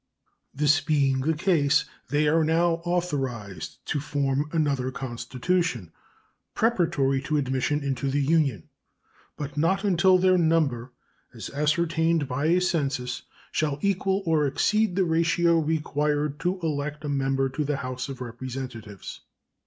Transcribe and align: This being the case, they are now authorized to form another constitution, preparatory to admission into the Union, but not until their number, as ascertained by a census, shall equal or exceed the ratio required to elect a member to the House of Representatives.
This 0.51 0.81
being 0.81 1.19
the 1.21 1.35
case, 1.35 1.85
they 2.09 2.27
are 2.27 2.43
now 2.43 2.81
authorized 2.85 3.85
to 3.85 3.99
form 3.99 4.49
another 4.51 4.89
constitution, 4.89 5.91
preparatory 6.55 7.21
to 7.21 7.37
admission 7.37 7.83
into 7.83 8.09
the 8.09 8.19
Union, 8.23 8.67
but 9.37 9.57
not 9.57 9.83
until 9.83 10.17
their 10.17 10.39
number, 10.39 10.91
as 11.35 11.51
ascertained 11.51 12.27
by 12.27 12.47
a 12.47 12.59
census, 12.59 13.21
shall 13.51 13.77
equal 13.83 14.23
or 14.25 14.47
exceed 14.47 14.95
the 14.95 15.05
ratio 15.05 15.59
required 15.59 16.39
to 16.39 16.59
elect 16.63 17.05
a 17.05 17.07
member 17.07 17.47
to 17.49 17.63
the 17.63 17.77
House 17.77 18.09
of 18.09 18.21
Representatives. 18.21 19.21